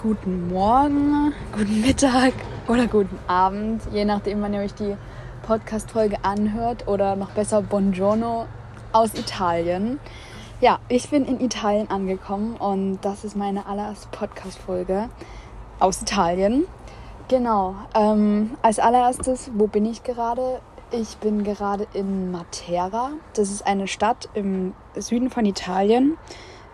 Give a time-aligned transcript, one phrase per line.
[0.00, 2.32] guten Morgen, guten Mittag
[2.68, 4.96] oder guten Abend, je nachdem, wann ihr euch die
[5.42, 8.46] Podcast-Folge anhört oder noch besser Buongiorno
[8.92, 10.00] aus Italien.
[10.62, 15.10] Ja, ich bin in Italien angekommen und das ist meine allererste Podcast-Folge
[15.80, 16.64] aus Italien.
[17.28, 20.62] Genau, ähm, als allererstes, wo bin ich gerade?
[20.92, 23.10] Ich bin gerade in Matera.
[23.34, 26.16] Das ist eine Stadt im Süden von Italien.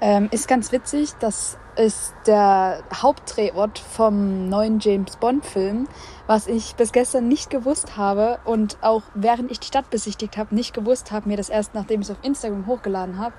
[0.01, 5.89] Ähm, ist ganz witzig, das ist der Hauptdrehort vom neuen James Bond-Film,
[6.27, 10.55] was ich bis gestern nicht gewusst habe und auch während ich die Stadt besichtigt habe,
[10.55, 13.35] nicht gewusst habe, mir das erst nachdem ich es auf Instagram hochgeladen habe,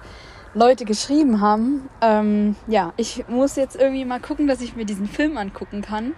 [0.54, 1.90] Leute geschrieben haben.
[2.02, 6.14] Ähm, ja, ich muss jetzt irgendwie mal gucken, dass ich mir diesen Film angucken kann.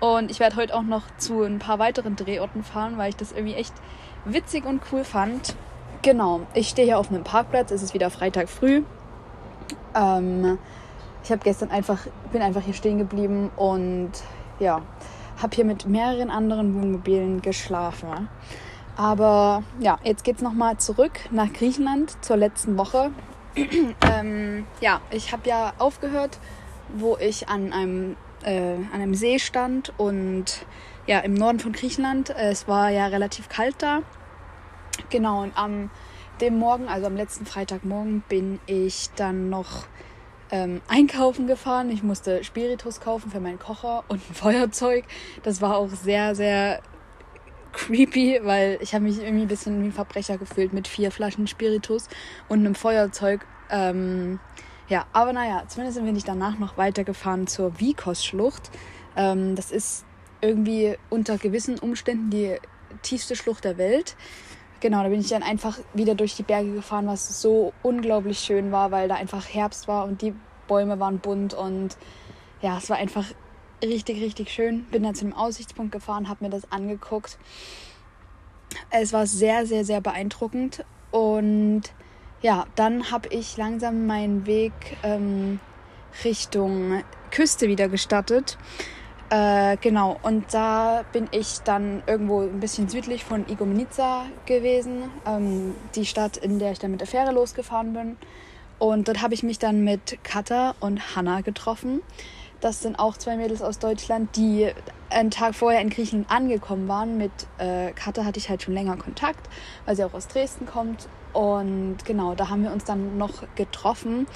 [0.00, 3.32] Und ich werde heute auch noch zu ein paar weiteren Drehorten fahren, weil ich das
[3.32, 3.74] irgendwie echt
[4.24, 5.54] witzig und cool fand.
[6.02, 8.82] Genau, ich stehe hier auf einem Parkplatz, es ist wieder Freitag früh.
[9.94, 10.58] Ähm,
[11.22, 14.10] ich habe gestern einfach, bin einfach hier stehen geblieben und
[14.58, 14.82] ja,
[15.40, 18.28] habe hier mit mehreren anderen Wohnmobilen geschlafen.
[18.96, 23.10] Aber ja, jetzt geht es nochmal zurück nach Griechenland zur letzten Woche.
[23.56, 26.38] ähm, ja, ich habe ja aufgehört,
[26.94, 30.66] wo ich an einem, äh, an einem See stand und
[31.06, 32.30] ja, im Norden von Griechenland.
[32.30, 34.00] Es war ja relativ kalt da.
[35.10, 35.90] Genau, und am
[36.40, 39.84] dem Morgen, also am letzten Freitagmorgen, bin ich dann noch
[40.52, 41.90] ähm, einkaufen gefahren.
[41.90, 45.04] Ich musste Spiritus kaufen für meinen Kocher und ein Feuerzeug.
[45.42, 46.80] Das war auch sehr, sehr
[47.72, 51.46] creepy, weil ich habe mich irgendwie ein bisschen wie ein Verbrecher gefühlt mit vier Flaschen
[51.46, 52.08] Spiritus
[52.48, 53.46] und einem Feuerzeug.
[53.70, 54.38] Ähm,
[54.88, 58.70] ja, aber naja, zumindest sind wir nicht danach noch weitergefahren zur Vikos-Schlucht.
[59.16, 60.04] Ähm, das ist
[60.42, 62.56] irgendwie unter gewissen Umständen die
[63.00, 64.16] tiefste Schlucht der Welt.
[64.82, 68.72] Genau, da bin ich dann einfach wieder durch die Berge gefahren, was so unglaublich schön
[68.72, 70.34] war, weil da einfach Herbst war und die
[70.66, 71.96] Bäume waren bunt und
[72.62, 73.26] ja, es war einfach
[73.80, 74.82] richtig, richtig schön.
[74.90, 77.38] Bin dann zu dem Aussichtspunkt gefahren, habe mir das angeguckt.
[78.90, 81.82] Es war sehr, sehr, sehr beeindruckend und
[82.40, 84.72] ja, dann habe ich langsam meinen Weg
[85.04, 85.60] ähm,
[86.24, 88.58] Richtung Küste wieder gestattet.
[89.30, 95.74] Äh, genau, und da bin ich dann irgendwo ein bisschen südlich von Igoumenitsa gewesen, ähm,
[95.94, 98.16] die Stadt, in der ich dann mit der Fähre losgefahren bin.
[98.78, 102.02] Und dort habe ich mich dann mit Katha und Hanna getroffen.
[102.60, 104.70] Das sind auch zwei Mädels aus Deutschland, die
[105.10, 107.16] einen Tag vorher in Griechenland angekommen waren.
[107.16, 109.48] Mit äh, Katha hatte ich halt schon länger Kontakt,
[109.84, 111.08] weil sie auch aus Dresden kommt.
[111.32, 114.26] Und genau, da haben wir uns dann noch getroffen.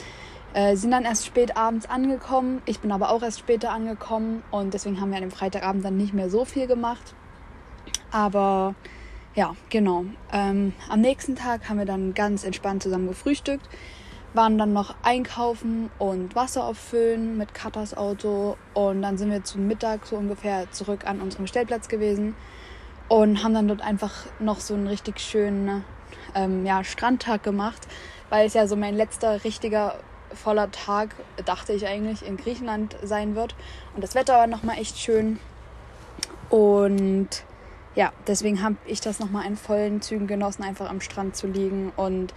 [0.55, 2.62] Äh, sind dann erst spät abends angekommen.
[2.65, 5.97] Ich bin aber auch erst später angekommen und deswegen haben wir an dem Freitagabend dann
[5.97, 7.15] nicht mehr so viel gemacht.
[8.11, 8.75] Aber
[9.35, 10.06] ja, genau.
[10.33, 13.69] Ähm, am nächsten Tag haben wir dann ganz entspannt zusammen gefrühstückt,
[14.33, 19.67] waren dann noch einkaufen und Wasser auffüllen mit Katas Auto und dann sind wir zum
[19.67, 22.35] Mittag so ungefähr zurück an unserem Stellplatz gewesen
[23.09, 25.85] und haben dann dort einfach noch so einen richtig schönen
[26.35, 27.87] ähm, ja, Strandtag gemacht,
[28.31, 29.97] weil es ja so mein letzter richtiger
[30.34, 31.14] voller Tag,
[31.44, 33.54] dachte ich eigentlich, in Griechenland sein wird.
[33.94, 35.38] Und das Wetter war nochmal echt schön.
[36.50, 37.28] Und
[37.94, 41.92] ja, deswegen habe ich das nochmal in vollen Zügen genossen, einfach am Strand zu liegen.
[41.97, 42.34] Und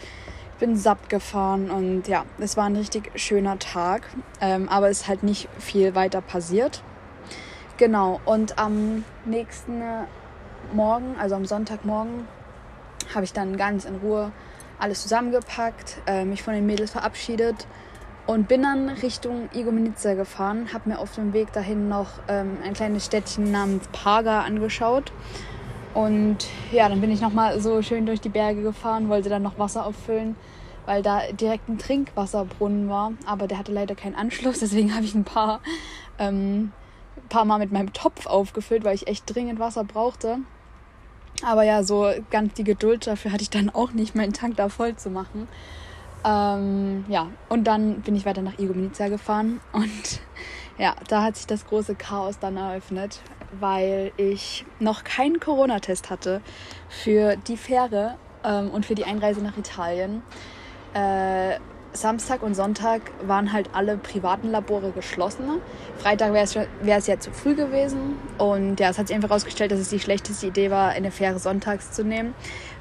[0.53, 1.69] ich bin satt gefahren.
[1.69, 4.03] Und ja, es war ein richtig schöner Tag.
[4.41, 6.81] Ähm, aber es ist halt nicht viel weiter passiert.
[7.77, 9.81] Genau, und am nächsten
[10.73, 12.27] Morgen, also am Sonntagmorgen,
[13.13, 14.31] habe ich dann ganz in Ruhe
[14.79, 17.67] alles zusammengepackt, äh, mich von den Mädels verabschiedet
[18.29, 22.73] und bin dann Richtung Igoumenitsa gefahren, habe mir auf dem Weg dahin noch ähm, ein
[22.73, 25.12] kleines Städtchen namens Paga angeschaut.
[25.95, 26.38] Und
[26.72, 29.84] ja, dann bin ich nochmal so schön durch die Berge gefahren, wollte dann noch Wasser
[29.85, 30.35] auffüllen,
[30.85, 33.13] weil da direkt ein Trinkwasserbrunnen war.
[33.25, 35.62] Aber der hatte leider keinen Anschluss, deswegen habe ich ein paar,
[36.19, 36.72] ähm,
[37.29, 40.38] paar Mal mit meinem Topf aufgefüllt, weil ich echt dringend Wasser brauchte.
[41.44, 44.69] Aber ja, so ganz die Geduld dafür hatte ich dann auch nicht, meinen Tank da
[44.69, 45.47] voll zu machen.
[46.25, 50.19] Ähm, ja, und dann bin ich weiter nach Igoumenitsa gefahren und
[50.77, 53.21] ja, da hat sich das große Chaos dann eröffnet,
[53.57, 56.41] weil ich noch keinen Corona-Test hatte
[56.89, 60.21] für die Fähre ähm, und für die Einreise nach Italien.
[60.94, 61.59] Äh,
[61.94, 65.62] Samstag und Sonntag waren halt alle privaten Labore geschlossen.
[65.97, 68.18] Freitag wäre es ja zu früh gewesen.
[68.38, 71.39] Und ja, es hat sich einfach herausgestellt, dass es die schlechteste Idee war, eine Fähre
[71.39, 72.36] sonntags zu nehmen,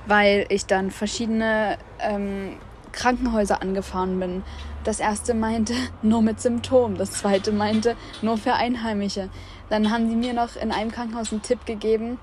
[0.06, 2.56] weil ich dann verschiedene ähm,
[2.92, 4.42] Krankenhäuser angefahren bin.
[4.84, 9.30] Das erste meinte nur mit Symptomen, das zweite meinte nur für Einheimische.
[9.70, 12.18] Dann haben sie mir noch in einem Krankenhaus einen Tipp gegeben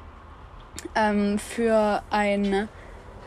[0.96, 2.68] ähm, für, ein,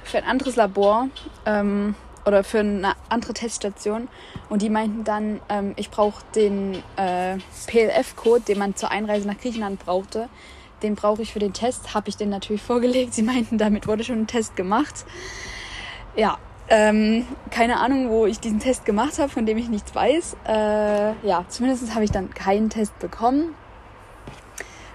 [0.04, 1.08] für ein anderes Labor.
[1.44, 1.94] Ähm,
[2.28, 4.08] oder für eine andere Teststation
[4.50, 9.38] und die meinten dann, ähm, ich brauche den äh, PLF-Code, den man zur Einreise nach
[9.38, 10.28] Griechenland brauchte.
[10.82, 13.14] Den brauche ich für den Test, habe ich den natürlich vorgelegt.
[13.14, 15.06] Sie meinten, damit wurde schon ein Test gemacht.
[16.14, 16.38] Ja,
[16.68, 20.36] ähm, keine Ahnung, wo ich diesen Test gemacht habe, von dem ich nichts weiß.
[20.46, 23.54] Äh, ja, zumindest habe ich dann keinen Test bekommen.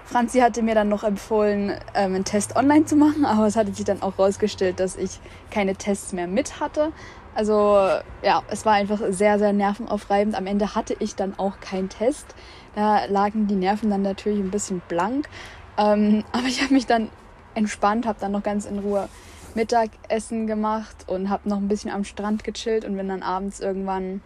[0.04, 3.74] Franzi hatte mir dann noch empfohlen, ähm, einen Test online zu machen, aber es hatte
[3.74, 5.18] sich dann auch rausgestellt, dass ich
[5.50, 6.92] keine Tests mehr mit hatte.
[7.34, 7.88] Also
[8.22, 10.36] ja, es war einfach sehr, sehr nervenaufreibend.
[10.36, 12.26] Am Ende hatte ich dann auch keinen Test.
[12.74, 15.28] Da lagen die Nerven dann natürlich ein bisschen blank.
[15.76, 17.10] Ähm, aber ich habe mich dann
[17.54, 19.08] entspannt, habe dann noch ganz in Ruhe
[19.54, 24.20] Mittagessen gemacht und habe noch ein bisschen am Strand gechillt und bin dann abends irgendwann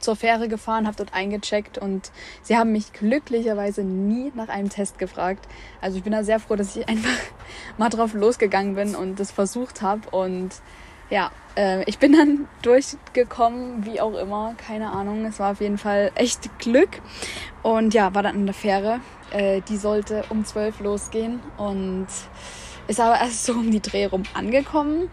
[0.00, 2.10] zur Fähre gefahren, habe dort eingecheckt und
[2.42, 5.46] sie haben mich glücklicherweise nie nach einem Test gefragt.
[5.80, 7.10] Also ich bin da sehr froh, dass ich einfach
[7.78, 10.50] mal drauf losgegangen bin und das versucht habe und
[11.10, 15.24] ja, äh, ich bin dann durchgekommen, wie auch immer, keine Ahnung.
[15.26, 17.02] Es war auf jeden Fall echt Glück
[17.62, 19.00] und ja, war dann in der Fähre.
[19.30, 22.06] Äh, die sollte um zwölf losgehen und
[22.88, 25.10] ist aber erst so um die Dreh rum angekommen.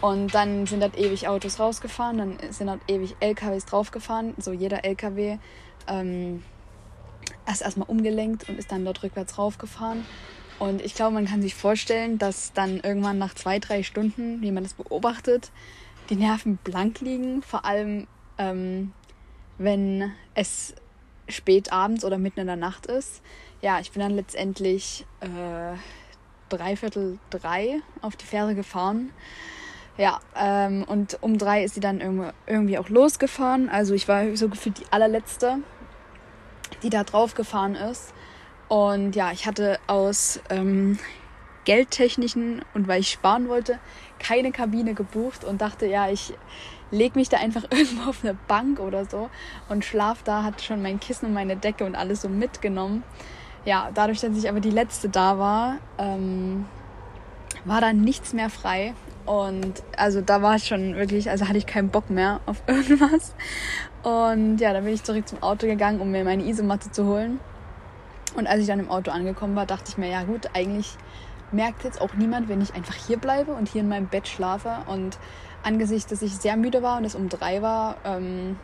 [0.00, 4.34] Und dann sind dort ewig Autos rausgefahren, dann sind dort ewig LKWs draufgefahren.
[4.38, 5.36] So jeder LKW
[5.86, 6.42] ähm,
[7.50, 10.06] ist erstmal umgelenkt und ist dann dort rückwärts raufgefahren.
[10.60, 14.52] Und ich glaube, man kann sich vorstellen, dass dann irgendwann nach zwei, drei Stunden, wie
[14.52, 15.50] man das beobachtet,
[16.10, 17.40] die Nerven blank liegen.
[17.40, 18.92] Vor allem, ähm,
[19.56, 20.74] wenn es
[21.28, 23.22] spät abends oder mitten in der Nacht ist.
[23.62, 25.76] Ja, ich bin dann letztendlich äh,
[26.50, 29.12] dreiviertel drei auf die Fähre gefahren.
[29.96, 32.02] Ja, ähm, und um drei ist sie dann
[32.46, 33.70] irgendwie auch losgefahren.
[33.70, 35.60] Also ich war so gefühlt die allerletzte,
[36.82, 38.12] die da drauf gefahren ist.
[38.70, 40.98] Und ja, ich hatte aus ähm,
[41.66, 43.78] geldtechnischen und weil ich sparen wollte,
[44.18, 46.32] keine Kabine gebucht und dachte, ja, ich
[46.90, 49.28] lege mich da einfach irgendwo auf eine Bank oder so
[49.68, 53.04] und schlaf da, hatte schon mein Kissen und meine Decke und alles so mitgenommen
[53.64, 56.66] ja, dadurch, dass ich aber die letzte da war, ähm,
[57.64, 58.94] war dann nichts mehr frei.
[59.26, 63.34] Und also da war ich schon wirklich, also hatte ich keinen Bock mehr auf irgendwas.
[64.02, 67.38] Und ja, dann bin ich zurück zum Auto gegangen, um mir meine Isomatte zu holen.
[68.34, 70.96] Und als ich dann im Auto angekommen war, dachte ich mir, ja gut, eigentlich
[71.52, 74.78] merkt jetzt auch niemand, wenn ich einfach hier bleibe und hier in meinem Bett schlafe.
[74.86, 75.18] Und
[75.62, 78.56] angesichts, dass ich sehr müde war und es um drei war, ähm,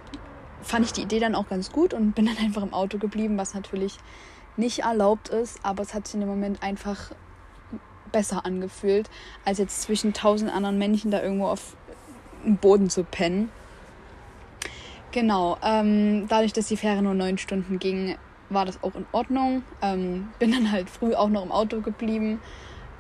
[0.63, 3.39] fand ich die Idee dann auch ganz gut und bin dann einfach im Auto geblieben,
[3.39, 3.99] was natürlich
[4.57, 7.11] nicht erlaubt ist, aber es hat sich in dem Moment einfach
[8.11, 9.11] besser angefühlt,
[9.45, 11.77] als jetzt zwischen tausend anderen Männchen da irgendwo auf
[12.45, 13.51] dem Boden zu pennen.
[15.13, 18.17] Genau, ähm, dadurch, dass die Fähre nur neun Stunden ging,
[18.51, 19.63] war das auch in Ordnung.
[19.83, 22.41] Ähm, bin dann halt früh auch noch im Auto geblieben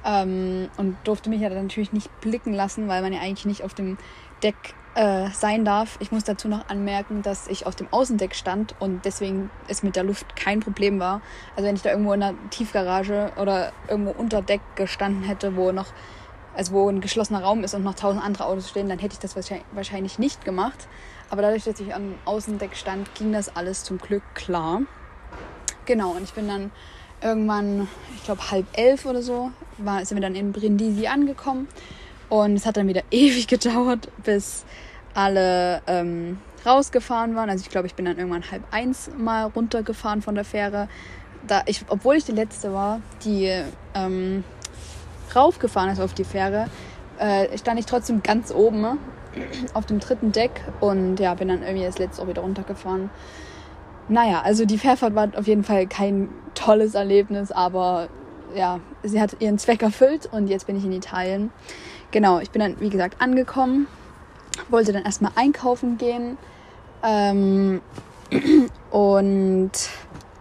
[0.04, 3.64] ähm, und durfte mich ja dann natürlich nicht blicken lassen, weil man ja eigentlich nicht
[3.64, 3.98] auf dem
[4.42, 5.98] Deck äh, sein darf.
[6.00, 9.96] Ich muss dazu noch anmerken, dass ich auf dem Außendeck stand und deswegen es mit
[9.96, 11.20] der Luft kein Problem war.
[11.54, 15.72] Also wenn ich da irgendwo in der Tiefgarage oder irgendwo unter Deck gestanden hätte, wo
[15.72, 15.86] noch
[16.56, 19.18] also wo ein geschlossener Raum ist und noch tausend andere Autos stehen, dann hätte ich
[19.18, 19.36] das
[19.72, 20.88] wahrscheinlich nicht gemacht.
[21.28, 24.80] Aber dadurch, dass ich am Außendeck stand, ging das alles zum Glück klar.
[25.86, 26.70] Genau, und ich bin dann
[27.22, 31.68] irgendwann, ich glaube halb elf oder so, war, sind wir dann in Brindisi angekommen.
[32.28, 34.64] Und es hat dann wieder ewig gedauert, bis
[35.14, 37.48] alle ähm, rausgefahren waren.
[37.48, 40.88] Also ich glaube, ich bin dann irgendwann halb eins mal runtergefahren von der Fähre.
[41.46, 43.50] Da ich, obwohl ich die letzte war, die
[43.94, 44.44] ähm,
[45.34, 46.68] raufgefahren ist auf die Fähre,
[47.18, 48.98] äh, stand ich trotzdem ganz oben
[49.74, 53.10] auf dem dritten Deck und ja, bin dann irgendwie das letzte auch wieder runtergefahren.
[54.08, 58.08] Naja, also die Fährfahrt war auf jeden Fall kein tolles Erlebnis, aber
[58.54, 61.50] ja, sie hat ihren Zweck erfüllt und jetzt bin ich in Italien.
[62.12, 63.88] Genau, ich bin dann, wie gesagt, angekommen
[64.68, 66.38] wollte dann erstmal einkaufen gehen
[67.02, 67.80] ähm,
[68.90, 69.72] und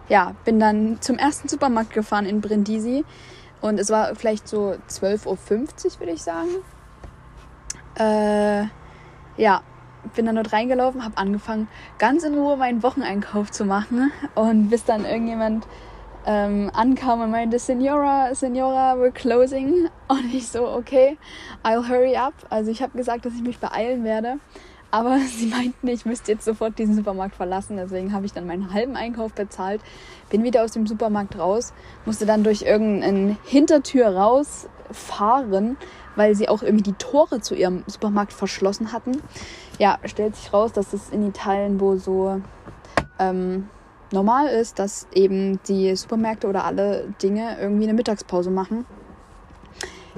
[0.08, 3.04] ja, bin dann zum ersten Supermarkt gefahren in Brindisi
[3.60, 6.48] und es war vielleicht so 12.50 Uhr, würde ich sagen.
[7.98, 8.66] Äh,
[9.40, 9.62] ja,
[10.14, 14.84] bin dann dort reingelaufen, habe angefangen, ganz in Ruhe meinen Wocheneinkauf zu machen und bis
[14.84, 15.66] dann irgendjemand
[16.26, 19.88] ähm, ankam und meinte, Senora, Senora, we're closing.
[20.08, 21.16] Und ich so, okay,
[21.62, 22.34] I'll hurry up.
[22.50, 24.38] Also ich habe gesagt, dass ich mich beeilen werde.
[24.90, 27.76] Aber sie meinten, ich müsste jetzt sofort diesen Supermarkt verlassen.
[27.76, 29.80] Deswegen habe ich dann meinen halben Einkauf bezahlt,
[30.28, 31.72] bin wieder aus dem Supermarkt raus,
[32.04, 35.76] musste dann durch irgendeine Hintertür rausfahren,
[36.16, 39.22] weil sie auch irgendwie die Tore zu ihrem Supermarkt verschlossen hatten.
[39.78, 42.40] Ja, stellt sich raus, dass es in Italien wohl so
[43.18, 43.68] ähm,
[44.12, 48.86] normal ist, dass eben die Supermärkte oder alle Dinge irgendwie eine Mittagspause machen.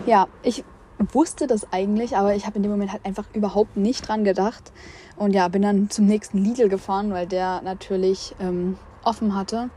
[0.07, 0.65] Ja, ich
[1.13, 4.73] wusste das eigentlich, aber ich habe in dem Moment halt einfach überhaupt nicht dran gedacht.
[5.17, 9.71] Und ja, bin dann zum nächsten Lidl gefahren, weil der natürlich ähm, offen hatte.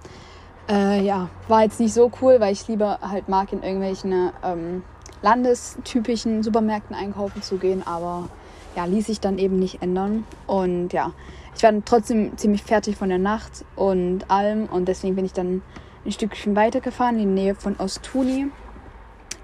[0.70, 4.84] Äh, ja, war jetzt nicht so cool, weil ich lieber halt mag, in irgendwelchen ähm,
[5.22, 8.30] landestypischen Supermärkten einkaufen zu gehen, aber
[8.76, 10.26] ja, ließ sich dann eben nicht ändern.
[10.48, 11.14] Und ja,
[11.56, 15.62] ich war trotzdem ziemlich fertig von der Nacht und allem und deswegen bin ich dann
[16.06, 18.48] ein Stückchen weitergefahren in die Nähe von Ostuni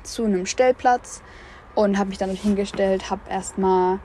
[0.03, 1.21] zu einem Stellplatz
[1.75, 3.99] und habe mich dann hingestellt, habe erstmal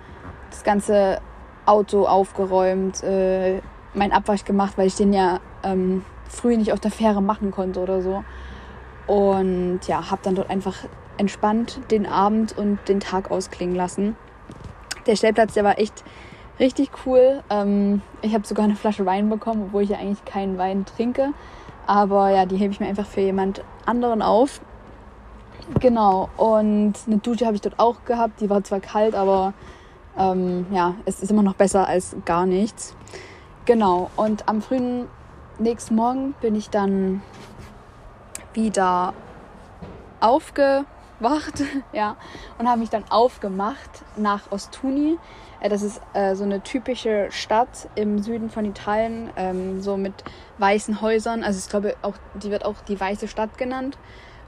[0.51, 1.21] das ganze
[1.65, 3.61] Auto aufgeräumt, äh,
[3.95, 7.81] mein Abwasch gemacht, weil ich den ja ähm, früh nicht auf der Fähre machen konnte
[7.81, 8.25] oder so.
[9.07, 10.77] Und ja, habe dann dort einfach
[11.17, 14.17] entspannt den Abend und den Tag ausklingen lassen.
[15.07, 16.05] Der Stellplatz, der war echt
[16.61, 17.43] richtig cool.
[17.51, 21.33] Ähm, ich habe sogar eine Flasche Wein bekommen, obwohl ich ja eigentlich keinen Wein trinke.
[21.87, 24.61] Aber ja, die hebe ich mir einfach für jemand anderen auf.
[25.81, 28.41] Genau, und eine Dusche habe ich dort auch gehabt.
[28.41, 29.55] Die war zwar kalt, aber
[30.19, 32.95] ähm, ja, es ist immer noch besser als gar nichts.
[33.65, 35.07] Genau, und am frühen
[35.59, 37.23] nächsten Morgen bin ich dann
[38.55, 39.15] wieder
[41.23, 41.63] aufgewacht
[41.93, 42.17] ja,
[42.59, 45.19] und habe mich dann aufgemacht nach Ostuni.
[45.61, 50.15] Äh, das ist äh, so eine typische Stadt im Süden von Italien, ähm, so mit
[50.59, 51.45] weißen Häusern.
[51.45, 53.97] Also ich glaube, auch, die wird auch die weiße Stadt genannt.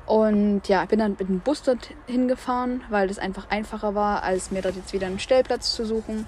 [0.07, 4.23] Und ja, ich bin dann mit dem Bus dort hingefahren, weil das einfach einfacher war,
[4.23, 6.27] als mir dort jetzt wieder einen Stellplatz zu suchen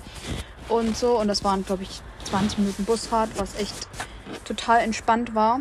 [0.71, 1.21] und so.
[1.21, 3.87] Und das waren, glaube ich, 20 Minuten Busfahrt, was echt
[4.47, 5.61] total entspannt war.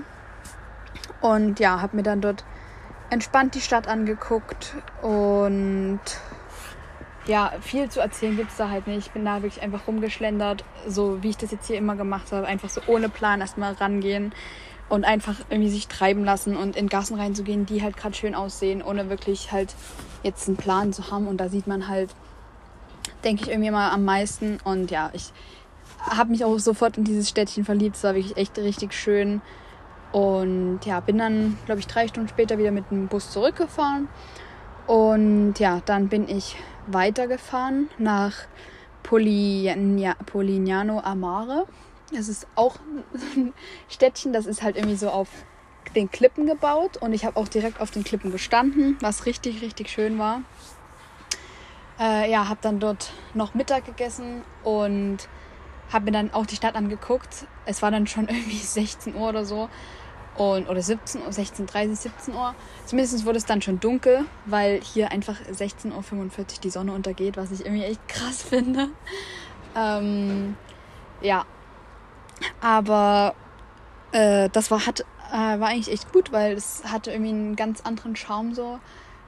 [1.20, 2.46] Und ja, habe mir dann dort
[3.10, 6.00] entspannt die Stadt angeguckt und
[7.28, 9.08] ja, viel zu erzählen gibt es da halt nicht.
[9.08, 12.46] Ich bin da wirklich einfach rumgeschlendert, so wie ich das jetzt hier immer gemacht habe.
[12.46, 14.34] Einfach so ohne Plan erstmal rangehen
[14.90, 18.84] und einfach irgendwie sich treiben lassen und in Gassen reinzugehen, die halt gerade schön aussehen,
[18.84, 19.74] ohne wirklich halt
[20.22, 21.28] jetzt einen Plan zu haben.
[21.28, 22.12] Und da sieht man halt,
[23.24, 24.60] denke ich, irgendwie mal am meisten.
[24.64, 25.32] Und ja, ich
[26.00, 27.96] habe mich auch sofort in dieses Städtchen verliebt.
[27.96, 29.42] Es war wirklich echt richtig schön.
[30.16, 34.08] Und ja, bin dann, glaube ich, drei Stunden später wieder mit dem Bus zurückgefahren.
[34.88, 36.56] Und ja, dann bin ich
[36.88, 38.34] weitergefahren nach
[39.04, 41.66] Polignano Amare.
[42.14, 42.78] Das ist auch
[43.36, 43.52] ein
[43.90, 45.28] Städtchen, das ist halt irgendwie so auf
[45.98, 49.90] den Klippen gebaut und ich habe auch direkt auf den Klippen gestanden, was richtig, richtig
[49.90, 50.44] schön war.
[52.00, 55.28] Äh, ja, habe dann dort noch Mittag gegessen und
[55.92, 57.48] habe mir dann auch die Stadt angeguckt.
[57.66, 59.68] Es war dann schon irgendwie 16 Uhr oder so
[60.38, 62.54] und, oder 17 Uhr, 16, 30, 17 Uhr.
[62.86, 67.52] Zumindest wurde es dann schon dunkel, weil hier einfach 16.45 Uhr die Sonne untergeht, was
[67.52, 68.90] ich irgendwie echt krass finde.
[69.76, 70.56] Ähm,
[71.22, 71.46] ja,
[72.62, 73.36] aber
[74.12, 75.02] äh, das war, hat,
[75.32, 78.80] äh, war eigentlich echt gut, weil es hatte irgendwie einen ganz anderen Charme so.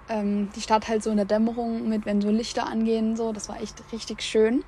[0.10, 3.50] Ähm, die Stadt halt so in der Dämmerung mit, wenn so Lichter angehen, so, das
[3.50, 4.64] war echt richtig schön.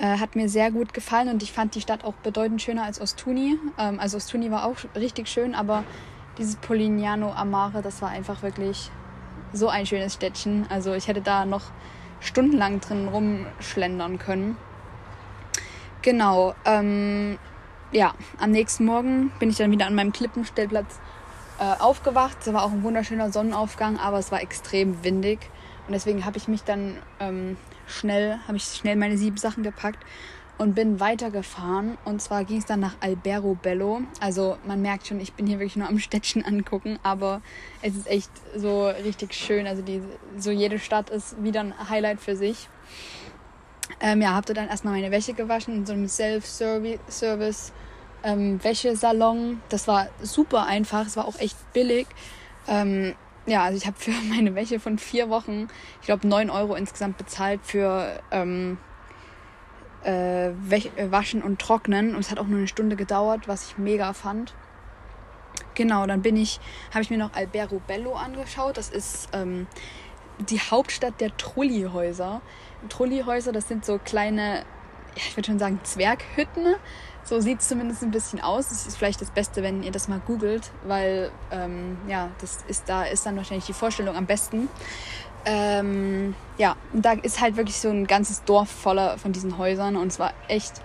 [0.00, 2.98] Äh, hat mir sehr gut gefallen und ich fand die Stadt auch bedeutend schöner als
[3.02, 3.58] Ostuni.
[3.78, 5.84] Ähm, also Ostuni war auch richtig schön, aber
[6.38, 8.90] dieses Polignano Amare, das war einfach wirklich
[9.52, 10.64] so ein schönes Städtchen.
[10.70, 11.64] Also ich hätte da noch
[12.20, 14.56] stundenlang drin rumschlendern können.
[16.00, 16.54] Genau.
[16.64, 17.38] Ähm,
[17.92, 20.98] ja, am nächsten Morgen bin ich dann wieder an meinem Klippenstellplatz
[21.58, 22.38] äh, aufgewacht.
[22.40, 25.40] Es war auch ein wunderschöner Sonnenaufgang, aber es war extrem windig.
[25.86, 27.58] Und deswegen habe ich mich dann ähm,
[27.90, 30.04] schnell, habe ich schnell meine sieben Sachen gepackt
[30.58, 31.96] und bin weitergefahren.
[32.04, 34.02] Und zwar ging es dann nach Albero Bello.
[34.20, 37.40] Also man merkt schon, ich bin hier wirklich nur am Städtchen angucken, aber
[37.80, 39.66] es ist echt so richtig schön.
[39.66, 40.02] Also die,
[40.36, 42.68] so jede Stadt ist wieder ein Highlight für sich.
[44.00, 47.72] Ähm, ja, habe dann erstmal meine Wäsche gewaschen in so einem Self-Service
[48.22, 49.62] ähm, Wäschesalon.
[49.68, 52.06] Das war super einfach, es war auch echt billig.
[52.68, 53.14] Ähm,
[53.50, 55.68] ja, also ich habe für meine Wäsche von vier Wochen,
[56.00, 58.78] ich glaube, 9 Euro insgesamt bezahlt für ähm,
[60.04, 62.14] äh, äh, Waschen und Trocknen.
[62.14, 64.54] Und es hat auch nur eine Stunde gedauert, was ich mega fand.
[65.74, 68.76] Genau, dann bin ich, habe ich mir noch Albero Bello angeschaut.
[68.76, 69.66] Das ist ähm,
[70.38, 72.40] die Hauptstadt der Trullihäuser.
[72.88, 74.58] Trullihäuser, das sind so kleine,
[75.16, 76.76] ja, ich würde schon sagen, Zwerghütten.
[77.30, 78.70] So sieht es zumindest ein bisschen aus.
[78.70, 82.88] Das ist vielleicht das Beste, wenn ihr das mal googelt, weil ähm, ja, das ist,
[82.88, 84.68] da ist dann wahrscheinlich die Vorstellung am besten.
[85.44, 90.08] Ähm, ja, da ist halt wirklich so ein ganzes Dorf voller von diesen Häusern und
[90.08, 90.82] es war echt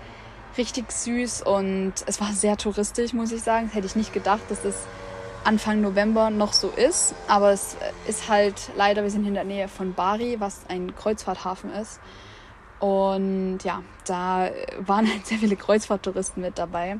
[0.56, 3.66] richtig süß und es war sehr touristisch, muss ich sagen.
[3.66, 4.76] Das hätte ich nicht gedacht, dass das
[5.46, 7.16] Anfang November noch so ist.
[7.28, 7.76] Aber es
[8.06, 12.00] ist halt leider, wir sind in der Nähe von Bari, was ein Kreuzfahrthafen ist.
[12.80, 16.98] Und ja, da waren halt sehr viele Kreuzfahrttouristen mit dabei.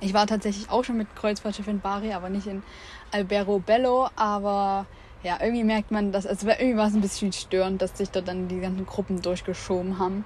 [0.00, 2.62] Ich war tatsächlich auch schon mit Kreuzfahrtschiff in Bari, aber nicht in
[3.10, 4.08] Albero Bello.
[4.16, 4.86] Aber
[5.22, 8.20] ja, irgendwie merkt man das, also irgendwie war es ein bisschen störend, dass sich da
[8.20, 10.24] dann die ganzen Gruppen durchgeschoben haben.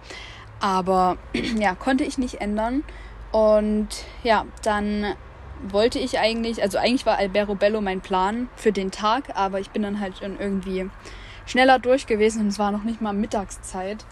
[0.60, 1.16] Aber
[1.58, 2.82] ja, konnte ich nicht ändern.
[3.30, 3.88] Und
[4.24, 5.14] ja, dann
[5.62, 9.70] wollte ich eigentlich, also eigentlich war Albero Bello mein Plan für den Tag, aber ich
[9.70, 10.88] bin dann halt irgendwie
[11.46, 14.04] schneller durch gewesen und es war noch nicht mal Mittagszeit.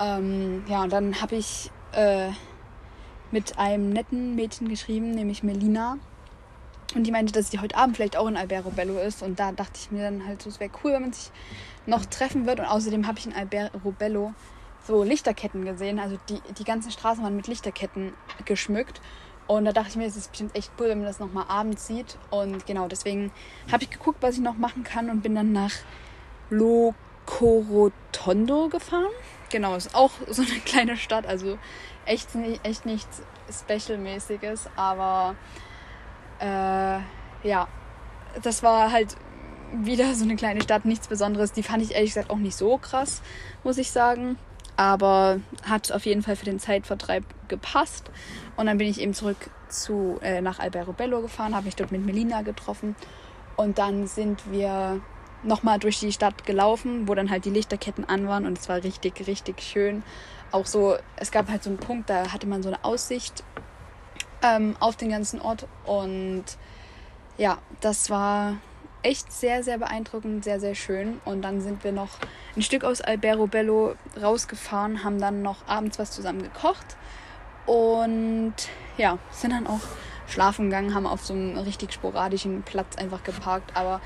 [0.00, 2.30] Ähm, ja, und dann habe ich äh,
[3.30, 5.98] mit einem netten Mädchen geschrieben, nämlich Melina.
[6.94, 9.22] Und die meinte, dass sie heute Abend vielleicht auch in Albero Bello ist.
[9.22, 11.30] Und da dachte ich mir dann halt, so, es wäre cool, wenn man sich
[11.86, 12.58] noch treffen wird.
[12.58, 14.34] Und außerdem habe ich in Albero Bello
[14.86, 16.00] so Lichterketten gesehen.
[16.00, 18.12] Also die, die ganzen Straßen waren mit Lichterketten
[18.44, 19.00] geschmückt.
[19.46, 21.86] Und da dachte ich mir, es ist bestimmt echt cool, wenn man das nochmal abends
[21.86, 22.18] sieht.
[22.30, 23.30] Und genau, deswegen
[23.70, 25.72] habe ich geguckt, was ich noch machen kann und bin dann nach
[27.30, 29.10] Locorotondo gefahren.
[29.50, 31.58] Genau, ist auch so eine kleine Stadt, also
[32.06, 32.28] echt,
[32.62, 35.36] echt nichts Special-mäßiges, aber
[36.40, 36.98] äh,
[37.46, 37.68] ja,
[38.42, 39.16] das war halt
[39.72, 41.52] wieder so eine kleine Stadt, nichts Besonderes.
[41.52, 43.22] Die fand ich ehrlich gesagt auch nicht so krass,
[43.62, 44.36] muss ich sagen.
[44.76, 48.10] Aber hat auf jeden Fall für den Zeitvertreib gepasst.
[48.56, 51.92] Und dann bin ich eben zurück zu, äh, nach Albero Bello gefahren, habe mich dort
[51.92, 52.96] mit Melina getroffen.
[53.56, 55.00] Und dann sind wir
[55.42, 58.82] nochmal durch die Stadt gelaufen, wo dann halt die Lichterketten an waren und es war
[58.82, 60.02] richtig, richtig schön.
[60.52, 63.44] Auch so, es gab halt so einen Punkt, da hatte man so eine Aussicht
[64.42, 66.44] ähm, auf den ganzen Ort und
[67.38, 68.56] ja, das war
[69.02, 71.20] echt sehr, sehr beeindruckend, sehr, sehr schön.
[71.24, 72.10] Und dann sind wir noch
[72.56, 76.96] ein Stück aus Albero Bello rausgefahren, haben dann noch abends was zusammen gekocht
[77.66, 78.54] und
[78.98, 79.80] ja, sind dann auch
[80.26, 83.76] schlafen gegangen, haben auf so einem richtig sporadischen Platz einfach geparkt.
[83.76, 84.00] Aber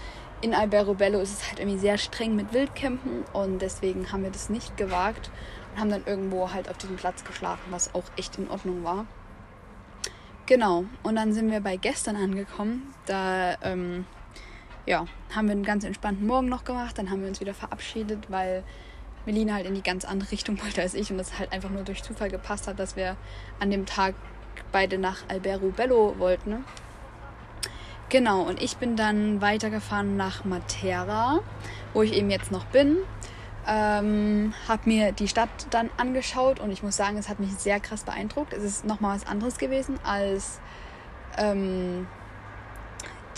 [0.45, 4.31] in Albero Bello ist es halt irgendwie sehr streng mit Wildcampen und deswegen haben wir
[4.31, 5.31] das nicht gewagt
[5.73, 9.07] und haben dann irgendwo halt auf diesem Platz geschlafen, was auch echt in Ordnung war.
[10.45, 12.93] Genau, und dann sind wir bei gestern angekommen.
[13.07, 14.05] Da ähm,
[14.85, 16.99] ja, haben wir einen ganz entspannten Morgen noch gemacht.
[16.99, 18.65] Dann haben wir uns wieder verabschiedet, weil
[19.25, 21.85] Melina halt in die ganz andere Richtung wollte als ich und es halt einfach nur
[21.85, 23.17] durch Zufall gepasst hat, dass wir
[23.61, 24.15] an dem Tag
[24.73, 26.67] beide nach Albero Bello wollten.
[28.15, 31.41] Genau, und ich bin dann weitergefahren nach Matera,
[31.95, 32.99] wo ich eben jetzt noch bin.
[33.67, 37.81] Ähm, habe mir die Stadt dann angeschaut und ich muss sagen, es hat mich sehr
[37.81, 38.53] krass beeindruckt.
[38.53, 40.61] Es ist nochmal was anderes gewesen als
[41.39, 42.07] ähm,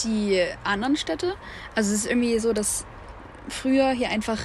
[0.05, 1.37] die anderen Städte.
[1.75, 2.85] Also es ist irgendwie so, dass
[3.49, 4.41] früher hier einfach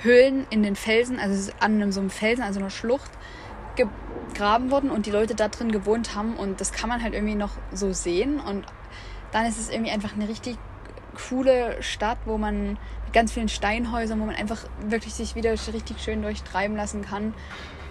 [0.00, 3.12] Höhlen in den Felsen, also an so einem Felsen, also einer Schlucht,
[3.76, 7.36] gegraben wurden und die Leute da drin gewohnt haben und das kann man halt irgendwie
[7.36, 8.66] noch so sehen und
[9.32, 10.56] dann ist es irgendwie einfach eine richtig
[11.28, 12.70] coole Stadt, wo man
[13.04, 17.34] mit ganz vielen Steinhäusern, wo man einfach wirklich sich wieder richtig schön durchtreiben lassen kann.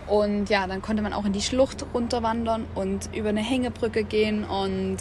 [0.08, 4.43] Und ja, dann konnte man auch in die Schlucht runterwandern und über eine Hängebrücke gehen
[4.43, 4.98] und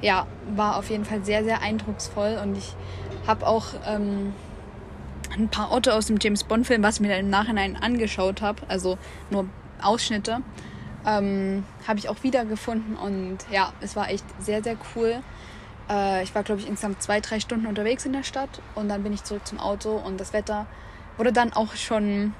[0.00, 2.74] ja, war auf jeden Fall sehr, sehr eindrucksvoll und ich
[3.26, 4.32] habe auch ähm,
[5.36, 8.62] ein paar Orte aus dem James Bond-Film, was ich mir dann im Nachhinein angeschaut habe,
[8.68, 8.98] also
[9.30, 9.46] nur
[9.80, 10.38] Ausschnitte,
[11.06, 15.22] ähm, habe ich auch wiedergefunden und ja, es war echt sehr, sehr cool.
[15.88, 19.02] Äh, ich war, glaube ich, insgesamt zwei, drei Stunden unterwegs in der Stadt und dann
[19.02, 20.66] bin ich zurück zum Auto und das Wetter
[21.16, 22.34] wurde dann auch schon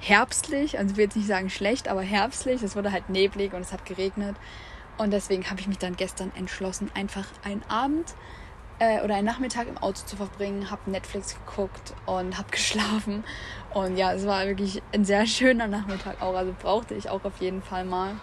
[0.00, 2.62] herbstlich, also ich will jetzt nicht sagen schlecht, aber herbstlich.
[2.62, 4.36] Es wurde halt neblig und es hat geregnet
[4.98, 8.14] und deswegen habe ich mich dann gestern entschlossen, einfach einen Abend
[8.80, 13.24] äh, oder einen Nachmittag im Auto zu verbringen, habe Netflix geguckt und habe geschlafen.
[13.72, 16.34] Und ja, es war wirklich ein sehr schöner Nachmittag auch.
[16.34, 18.16] Also brauchte ich auch auf jeden Fall mal.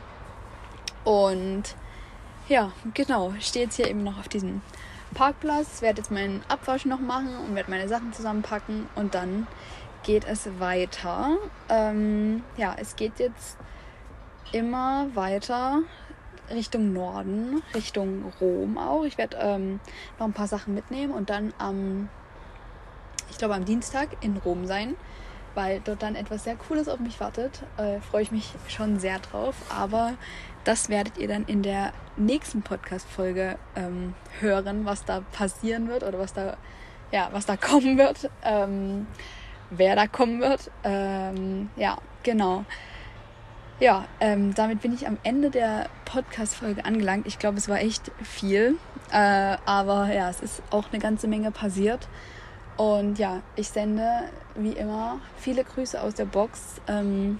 [1.03, 1.63] Und
[2.47, 4.61] ja, genau, ich stehe jetzt hier eben noch auf diesem
[5.13, 9.47] Parkplatz, werde jetzt meinen Abwasch noch machen und werde meine Sachen zusammenpacken und dann
[10.03, 11.37] geht es weiter.
[11.69, 13.57] Ähm, ja, es geht jetzt
[14.51, 15.81] immer weiter
[16.49, 19.03] Richtung Norden, Richtung Rom auch.
[19.03, 19.79] Ich werde ähm,
[20.17, 22.09] noch ein paar Sachen mitnehmen und dann am,
[23.29, 24.95] ich glaube am Dienstag in Rom sein,
[25.55, 27.63] weil dort dann etwas sehr Cooles auf mich wartet.
[27.77, 30.13] Äh, Freue ich mich schon sehr drauf, aber
[30.63, 36.19] das werdet ihr dann in der nächsten Podcast-Folge ähm, hören, was da passieren wird oder
[36.19, 36.57] was da,
[37.11, 38.29] ja, was da kommen wird.
[38.43, 39.07] Ähm,
[39.69, 40.71] wer da kommen wird.
[40.83, 42.65] Ähm, ja, genau.
[43.79, 47.27] Ja, ähm, damit bin ich am Ende der Podcast-Folge angelangt.
[47.27, 48.77] Ich glaube, es war echt viel.
[49.11, 52.07] Äh, aber ja, es ist auch eine ganze Menge passiert.
[52.77, 56.79] Und ja, ich sende wie immer viele Grüße aus der Box.
[56.87, 57.39] Ähm,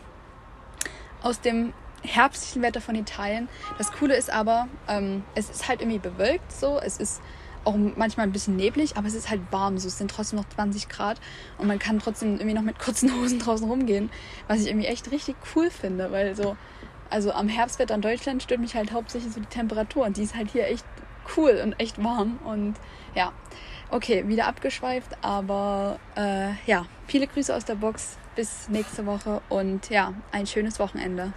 [1.21, 1.73] aus dem
[2.03, 3.49] herbstlichen Wetter von Italien.
[3.77, 6.79] Das Coole ist aber, ähm, es ist halt irgendwie bewölkt so.
[6.79, 7.21] Es ist
[7.63, 9.77] auch manchmal ein bisschen neblig, aber es ist halt warm.
[9.77, 11.19] So, es sind trotzdem noch 20 Grad
[11.57, 14.09] und man kann trotzdem irgendwie noch mit kurzen Hosen draußen rumgehen,
[14.47, 16.55] was ich irgendwie echt richtig cool finde, weil so,
[17.09, 20.35] also am Herbstwetter in Deutschland stört mich halt hauptsächlich so die Temperatur und die ist
[20.35, 20.85] halt hier echt
[21.35, 22.39] cool und echt warm.
[22.45, 22.75] Und
[23.15, 23.33] ja,
[23.89, 28.17] okay, wieder abgeschweift, aber äh, ja, viele Grüße aus der Box.
[28.35, 31.33] Bis nächste Woche und ja, ein schönes Wochenende.